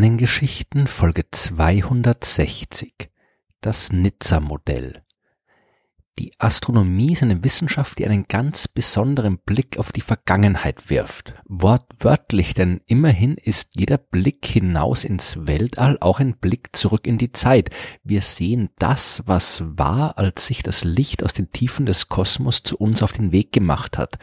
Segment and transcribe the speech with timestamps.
[0.00, 3.10] Sternengeschichten Folge 260
[3.60, 5.02] Das Nizza-Modell
[6.18, 11.34] Die Astronomie ist eine Wissenschaft, die einen ganz besonderen Blick auf die Vergangenheit wirft.
[11.44, 17.32] Wortwörtlich, denn immerhin ist jeder Blick hinaus ins Weltall auch ein Blick zurück in die
[17.32, 17.68] Zeit.
[18.02, 22.78] Wir sehen das, was war, als sich das Licht aus den Tiefen des Kosmos zu
[22.78, 24.18] uns auf den Weg gemacht hat.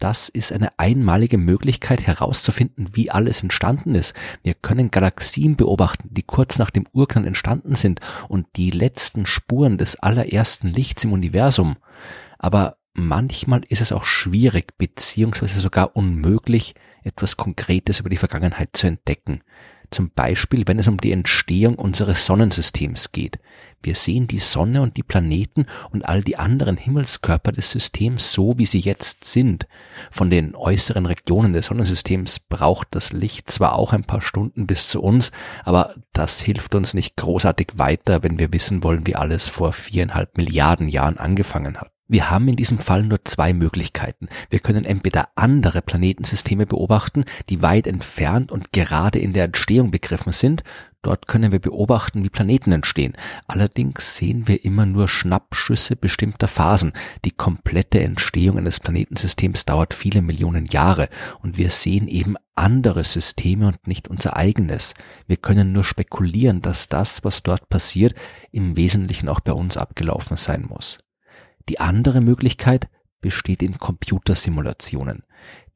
[0.00, 4.14] Das ist eine einmalige Möglichkeit herauszufinden, wie alles entstanden ist.
[4.42, 9.76] Wir können Galaxien beobachten, die kurz nach dem Urknall entstanden sind und die letzten Spuren
[9.76, 11.76] des allerersten Lichts im Universum.
[12.38, 16.74] Aber manchmal ist es auch schwierig beziehungsweise sogar unmöglich,
[17.04, 19.42] etwas Konkretes über die Vergangenheit zu entdecken.
[19.90, 23.38] Zum Beispiel, wenn es um die Entstehung unseres Sonnensystems geht.
[23.82, 28.58] Wir sehen die Sonne und die Planeten und all die anderen Himmelskörper des Systems so,
[28.58, 29.66] wie sie jetzt sind.
[30.10, 34.90] Von den äußeren Regionen des Sonnensystems braucht das Licht zwar auch ein paar Stunden bis
[34.90, 35.32] zu uns,
[35.64, 40.36] aber das hilft uns nicht großartig weiter, wenn wir wissen wollen, wie alles vor viereinhalb
[40.36, 41.90] Milliarden Jahren angefangen hat.
[42.12, 44.26] Wir haben in diesem Fall nur zwei Möglichkeiten.
[44.50, 50.32] Wir können entweder andere Planetensysteme beobachten, die weit entfernt und gerade in der Entstehung begriffen
[50.32, 50.64] sind.
[51.02, 53.12] Dort können wir beobachten, wie Planeten entstehen.
[53.46, 56.94] Allerdings sehen wir immer nur Schnappschüsse bestimmter Phasen.
[57.24, 63.68] Die komplette Entstehung eines Planetensystems dauert viele Millionen Jahre und wir sehen eben andere Systeme
[63.68, 64.94] und nicht unser eigenes.
[65.28, 68.14] Wir können nur spekulieren, dass das, was dort passiert,
[68.50, 70.98] im Wesentlichen auch bei uns abgelaufen sein muss.
[71.70, 72.88] Die andere Möglichkeit
[73.20, 75.22] besteht in Computersimulationen.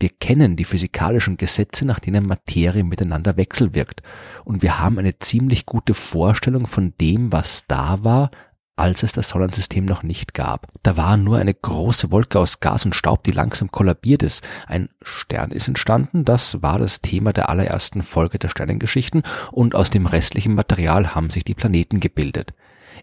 [0.00, 4.02] Wir kennen die physikalischen Gesetze, nach denen Materie miteinander wechselwirkt,
[4.44, 8.32] und wir haben eine ziemlich gute Vorstellung von dem, was da war,
[8.74, 10.66] als es das Sonnensystem noch nicht gab.
[10.82, 14.42] Da war nur eine große Wolke aus Gas und Staub, die langsam kollabiert ist.
[14.66, 19.90] Ein Stern ist entstanden, das war das Thema der allerersten Folge der Sternengeschichten, und aus
[19.90, 22.52] dem restlichen Material haben sich die Planeten gebildet.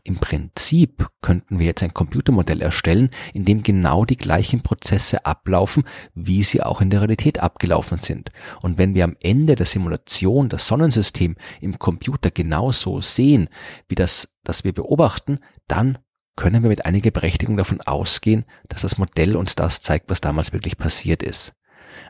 [0.04, 5.84] Im Prinzip könnten wir jetzt ein Computermodell erstellen, in dem genau die gleichen Prozesse ablaufen,
[6.14, 8.32] wie sie auch in der Realität abgelaufen sind.
[8.62, 13.50] Und wenn wir am Ende der Simulation das Sonnensystem im Computer genauso sehen,
[13.88, 15.98] wie das, das wir beobachten, dann
[16.36, 20.54] können wir mit einiger Berechtigung davon ausgehen, dass das Modell uns das zeigt, was damals
[20.54, 21.54] wirklich passiert ist.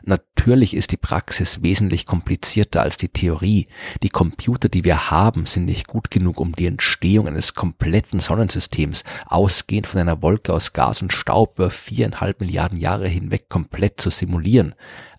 [0.04, 3.66] Natürlich ist die Praxis wesentlich komplizierter als die Theorie.
[4.02, 9.04] Die Computer, die wir haben, sind nicht gut genug, um die Entstehung eines kompletten Sonnensystems,
[9.26, 14.10] ausgehend von einer Wolke aus Gas und Staub über viereinhalb Milliarden Jahre hinweg komplett zu
[14.10, 14.74] simulieren.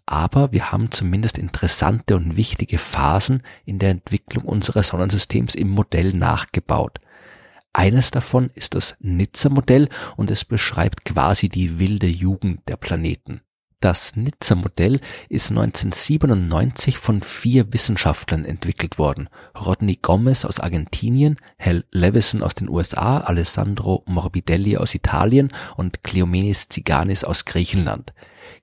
[0.06, 6.13] Aber wir haben zumindest interessante und wichtige Phasen in der Entwicklung unseres Sonnensystems im Modell
[6.13, 7.00] nachgebaut.
[7.72, 13.41] Eines davon ist das Nizza-Modell und es beschreibt quasi die wilde Jugend der Planeten.
[13.83, 19.27] Das Nizza-Modell ist 1997 von vier Wissenschaftlern entwickelt worden.
[19.59, 26.69] Rodney Gomez aus Argentinien, Hal Levison aus den USA, Alessandro Morbidelli aus Italien und Cleomenis
[26.69, 28.13] Ziganis aus Griechenland.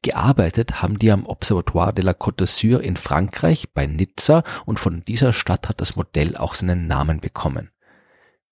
[0.00, 5.04] Gearbeitet haben die am Observatoire de la Côte d'Azur in Frankreich bei Nizza und von
[5.04, 7.68] dieser Stadt hat das Modell auch seinen Namen bekommen.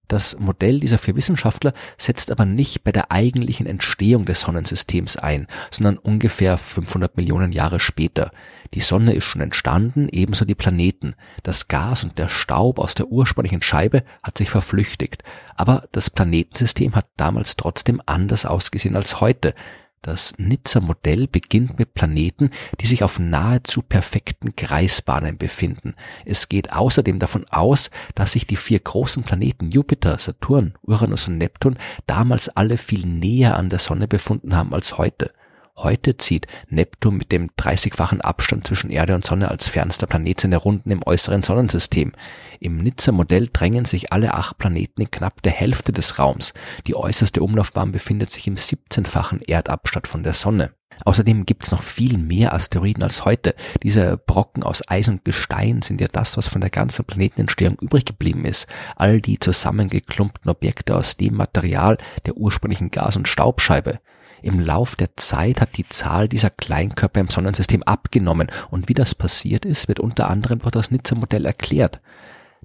[0.09, 5.47] Das Modell dieser vier Wissenschaftler setzt aber nicht bei der eigentlichen Entstehung des Sonnensystems ein,
[5.71, 8.31] sondern ungefähr 500 Millionen Jahre später.
[8.73, 11.15] Die Sonne ist schon entstanden, ebenso die Planeten.
[11.43, 15.23] Das Gas und der Staub aus der ursprünglichen Scheibe hat sich verflüchtigt.
[15.57, 19.55] Aber das Planetensystem hat damals trotzdem anders ausgesehen als heute.
[20.03, 22.51] Das Nizza-Modell beginnt mit Planeten,
[22.81, 25.95] die sich auf nahezu perfekten Kreisbahnen befinden.
[26.25, 31.39] Es geht außerdem davon aus, dass sich die vier großen Planeten Jupiter, Saturn, Uranus und
[31.39, 35.33] Neptun damals alle viel näher an der Sonne befunden haben als heute.
[35.81, 40.57] Heute zieht Neptun mit dem 30-fachen Abstand zwischen Erde und Sonne als fernster Planet seine
[40.57, 42.11] Runden im äußeren Sonnensystem.
[42.59, 46.53] Im Nizza-Modell drängen sich alle acht Planeten in knapp der Hälfte des Raums.
[46.89, 50.73] Die äußerste Umlaufbahn befindet sich im 17-fachen Erdabstand von der Sonne.
[51.05, 53.55] Außerdem gibt's noch viel mehr Asteroiden als heute.
[53.85, 58.05] Diese Brocken aus Eis und Gestein sind ja das, was von der ganzen Planetenentstehung übrig
[58.05, 58.67] geblieben ist.
[58.97, 64.01] All die zusammengeklumpten Objekte aus dem Material der ursprünglichen Gas- und Staubscheibe.
[64.43, 69.15] Im Lauf der Zeit hat die Zahl dieser Kleinkörper im Sonnensystem abgenommen und wie das
[69.15, 72.01] passiert ist, wird unter anderem durch das Nizza-Modell erklärt.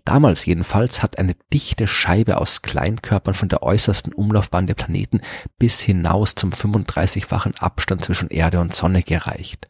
[0.06, 5.22] Damals jedenfalls hat eine dichte Scheibe aus Kleinkörpern von der äußersten Umlaufbahn der Planeten
[5.58, 9.68] bis hinaus zum 35-fachen Abstand zwischen Erde und Sonne gereicht.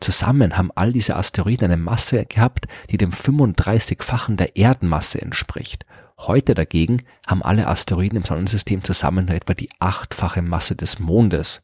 [0.00, 5.86] Zusammen haben all diese Asteroiden eine Masse gehabt, die dem 35-fachen der Erdenmasse entspricht.
[6.26, 11.62] Heute dagegen haben alle Asteroiden im Sonnensystem zusammen nur etwa die achtfache Masse des Mondes.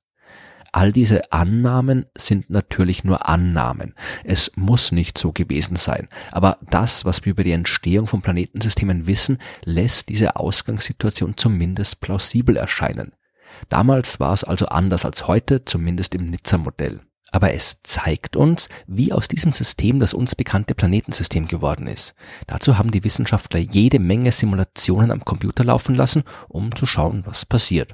[0.72, 3.94] All diese Annahmen sind natürlich nur Annahmen.
[4.24, 6.08] Es muss nicht so gewesen sein.
[6.32, 12.56] Aber das, was wir über die Entstehung von Planetensystemen wissen, lässt diese Ausgangssituation zumindest plausibel
[12.56, 13.12] erscheinen.
[13.68, 17.00] Damals war es also anders als heute, zumindest im Nizza-Modell.
[17.36, 22.14] Aber es zeigt uns, wie aus diesem System das uns bekannte Planetensystem geworden ist.
[22.46, 27.44] Dazu haben die Wissenschaftler jede Menge Simulationen am Computer laufen lassen, um zu schauen, was
[27.44, 27.92] passiert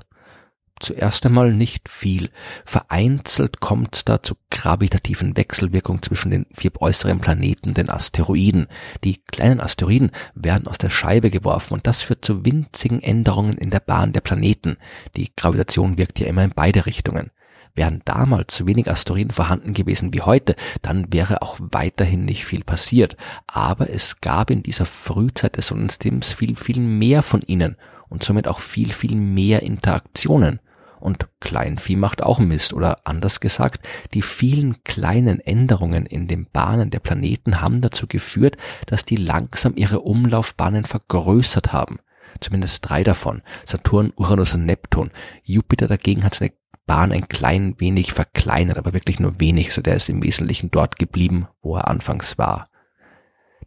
[0.78, 2.30] zuerst einmal nicht viel.
[2.64, 8.66] Vereinzelt kommt es da zu gravitativen Wechselwirkungen zwischen den vier äußeren Planeten, den Asteroiden.
[9.04, 13.70] Die kleinen Asteroiden werden aus der Scheibe geworfen und das führt zu winzigen Änderungen in
[13.70, 14.76] der Bahn der Planeten.
[15.16, 17.30] Die Gravitation wirkt ja immer in beide Richtungen.
[17.74, 22.64] Wären damals zu wenig Asteroiden vorhanden gewesen wie heute, dann wäre auch weiterhin nicht viel
[22.64, 23.16] passiert.
[23.46, 27.76] Aber es gab in dieser Frühzeit des Sonnensystems viel, viel mehr von ihnen
[28.08, 30.60] und somit auch viel, viel mehr Interaktionen.
[31.00, 33.84] Und Kleinvieh macht auch Mist oder anders gesagt,
[34.14, 39.72] die vielen kleinen Änderungen in den Bahnen der Planeten haben dazu geführt, dass die langsam
[39.74, 41.98] ihre Umlaufbahnen vergrößert haben.
[42.38, 43.42] Zumindest drei davon.
[43.64, 45.10] Saturn, Uranus und Neptun.
[45.42, 46.52] Jupiter dagegen hat seine
[46.87, 49.69] Bahn ein klein wenig verkleinert, aber wirklich nur wenig.
[49.69, 52.69] Also der ist im Wesentlichen dort geblieben, wo er anfangs war.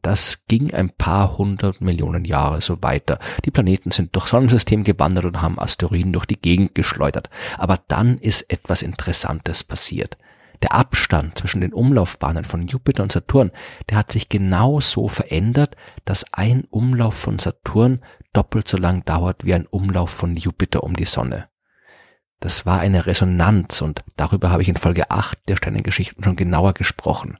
[0.01, 3.17] Das ging ein paar hundert Millionen Jahre so weiter.
[3.43, 7.31] Die Planeten sind durch Sonnensystem gewandert und haben Asteroiden durch die Gegend geschleudert.
[7.57, 10.17] Aber dann ist etwas Interessantes passiert.
[10.61, 13.51] Der Abstand zwischen den Umlaufbahnen von Jupiter und Saturn,
[13.89, 15.75] der hat sich genau so verändert,
[16.05, 17.99] dass ein Umlauf von Saturn
[18.31, 21.47] doppelt so lang dauert wie ein Umlauf von Jupiter um die Sonne.
[22.45, 26.75] Das war eine Resonanz und darüber habe ich in Folge 8 der Sternengeschichten schon genauer
[26.75, 27.39] gesprochen.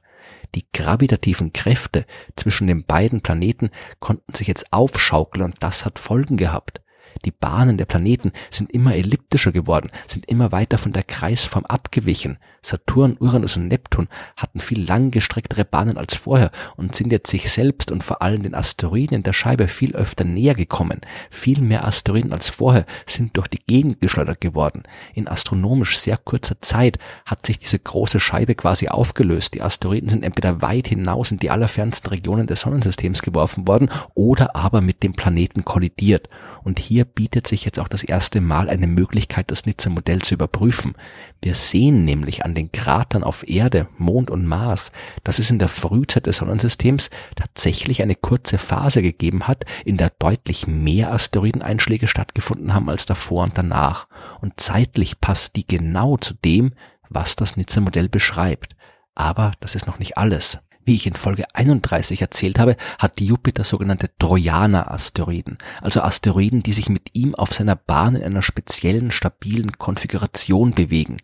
[0.56, 3.70] Die gravitativen Kräfte zwischen den beiden Planeten
[4.00, 6.80] konnten sich jetzt aufschaukeln und das hat Folgen gehabt.
[7.24, 12.38] Die Bahnen der Planeten sind immer elliptischer geworden, sind immer weiter von der Kreisform abgewichen.
[12.62, 17.90] Saturn, Uranus und Neptun hatten viel langgestrecktere Bahnen als vorher und sind jetzt sich selbst
[17.90, 21.00] und vor allem den Asteroiden in der Scheibe viel öfter näher gekommen.
[21.30, 24.82] Viel mehr Asteroiden als vorher sind durch die Gegend geschleudert geworden.
[25.14, 29.54] In astronomisch sehr kurzer Zeit hat sich diese große Scheibe quasi aufgelöst.
[29.54, 34.56] Die Asteroiden sind entweder weit hinaus in die allerfernsten Regionen des Sonnensystems geworfen worden oder
[34.56, 36.28] aber mit dem Planeten kollidiert.
[36.64, 40.94] Und hier bietet sich jetzt auch das erste Mal eine Möglichkeit, das Nizza-Modell zu überprüfen.
[41.40, 44.92] Wir sehen nämlich an den Kratern auf Erde, Mond und Mars,
[45.24, 50.10] dass es in der Frühzeit des Sonnensystems tatsächlich eine kurze Phase gegeben hat, in der
[50.18, 54.08] deutlich mehr Asteroideneinschläge stattgefunden haben als davor und danach.
[54.40, 56.74] Und zeitlich passt die genau zu dem,
[57.08, 58.76] was das Nizza-Modell beschreibt.
[59.14, 60.58] Aber das ist noch nicht alles.
[60.86, 66.88] Wie ich in Folge 31 erzählt habe, hat Jupiter sogenannte Trojaner-Asteroiden, also Asteroiden, die sich
[66.88, 71.16] mit ihm auf seiner Bahn in einer speziellen, stabilen Konfiguration bewegen.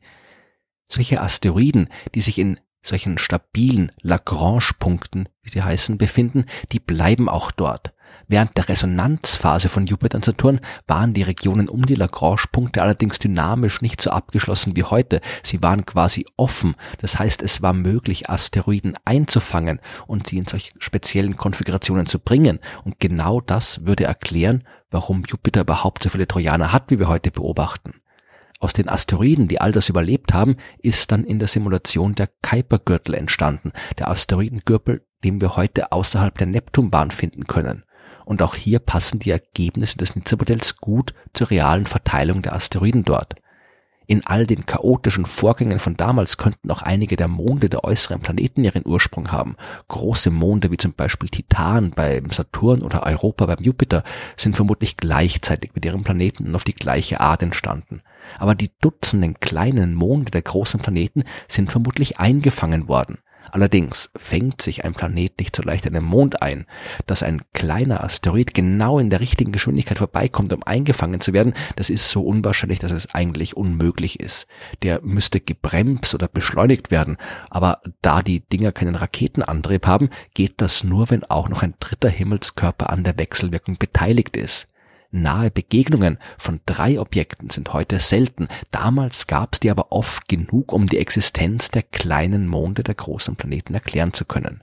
[0.89, 7.51] Solche Asteroiden, die sich in solchen stabilen Lagrange-Punkten, wie sie heißen, befinden, die bleiben auch
[7.51, 7.93] dort.
[8.29, 13.81] Während der Resonanzphase von Jupiter und Saturn waren die Regionen um die Lagrange-Punkte allerdings dynamisch
[13.83, 15.21] nicht so abgeschlossen wie heute.
[15.43, 16.75] Sie waren quasi offen.
[16.99, 22.59] Das heißt, es war möglich, Asteroiden einzufangen und sie in solch speziellen Konfigurationen zu bringen.
[22.85, 27.31] Und genau das würde erklären, warum Jupiter überhaupt so viele Trojaner hat, wie wir heute
[27.31, 27.95] beobachten.
[28.63, 33.17] Aus den Asteroiden, die all das überlebt haben, ist dann in der Simulation der Kuipergürtel
[33.17, 37.83] entstanden, der Asteroidengürtel, den wir heute außerhalb der Neptunbahn finden können.
[38.25, 43.35] Und auch hier passen die Ergebnisse des Nizza-Modells gut zur realen Verteilung der Asteroiden dort.
[44.07, 48.65] In all den chaotischen Vorgängen von damals könnten auch einige der Monde der äußeren Planeten
[48.65, 49.57] ihren Ursprung haben.
[49.89, 54.03] Große Monde wie zum Beispiel Titan beim Saturn oder Europa beim Jupiter
[54.37, 58.03] sind vermutlich gleichzeitig mit ihren Planeten und auf die gleiche Art entstanden.
[58.39, 63.19] Aber die Dutzenden kleinen Monde der großen Planeten sind vermutlich eingefangen worden.
[63.51, 66.67] Allerdings fängt sich ein Planet nicht so leicht an den Mond ein.
[67.07, 71.91] Dass ein kleiner Asteroid genau in der richtigen Geschwindigkeit vorbeikommt, um eingefangen zu werden, das
[71.91, 74.47] ist so unwahrscheinlich, dass es eigentlich unmöglich ist.
[74.83, 77.17] Der müsste gebremst oder beschleunigt werden.
[77.51, 82.09] Aber da die Dinger keinen Raketenantrieb haben, geht das nur, wenn auch noch ein dritter
[82.09, 84.69] Himmelskörper an der Wechselwirkung beteiligt ist.
[85.13, 88.49] Nahe Begegnungen von drei Objekten sind heute selten.
[88.71, 93.37] Damals gab es die aber oft genug, um die Existenz der kleinen Monde der großen
[93.37, 94.63] Planeten erklären zu können.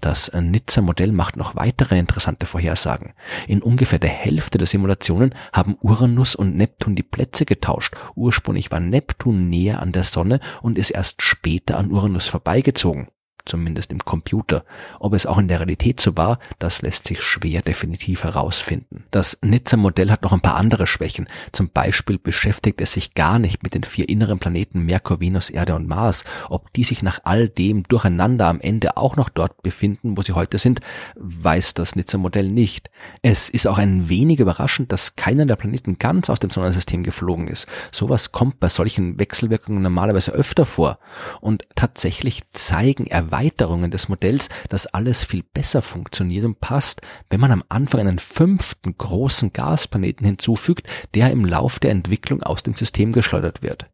[0.00, 3.12] Das Nizza-Modell macht noch weitere interessante Vorhersagen.
[3.46, 7.94] In ungefähr der Hälfte der Simulationen haben Uranus und Neptun die Plätze getauscht.
[8.14, 13.08] Ursprünglich war Neptun näher an der Sonne und ist erst später an Uranus vorbeigezogen.
[13.44, 14.64] Zumindest im Computer.
[15.00, 19.04] Ob es auch in der Realität so war, das lässt sich schwer definitiv herausfinden.
[19.10, 21.28] Das Nizza-Modell hat noch ein paar andere Schwächen.
[21.52, 25.74] Zum Beispiel beschäftigt es sich gar nicht mit den vier inneren Planeten Merkur, Venus, Erde
[25.74, 26.24] und Mars.
[26.48, 30.32] Ob die sich nach all dem durcheinander am Ende auch noch dort befinden, wo sie
[30.32, 30.80] heute sind,
[31.16, 32.90] weiß das Nizza-Modell nicht.
[33.22, 37.48] Es ist auch ein wenig überraschend, dass keiner der Planeten ganz aus dem Sonnensystem geflogen
[37.48, 37.66] ist.
[37.92, 40.98] Sowas kommt bei solchen Wechselwirkungen normalerweise öfter vor.
[41.40, 47.00] Und tatsächlich zeigen Erweiterungen des Modells, dass alles viel besser funktioniert und passt,
[47.30, 52.62] wenn man am Anfang einen fünften großen Gasplaneten hinzufügt, der im Lauf der Entwicklung aus
[52.62, 53.86] dem System geschleudert wird.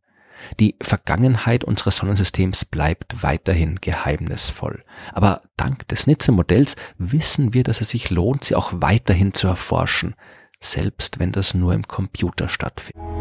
[0.58, 4.84] Die Vergangenheit unseres Sonnensystems bleibt weiterhin geheimnisvoll.
[5.12, 10.14] Aber dank des Nizza-Modells wissen wir, dass es sich lohnt, sie auch weiterhin zu erforschen,
[10.60, 13.19] selbst wenn das nur im Computer stattfindet.